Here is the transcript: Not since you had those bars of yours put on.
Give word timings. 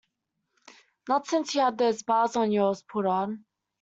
Not 1.07 1.27
since 1.27 1.53
you 1.53 1.61
had 1.61 1.77
those 1.77 2.01
bars 2.01 2.35
of 2.35 2.47
yours 2.49 2.81
put 2.81 3.05
on. 3.05 3.45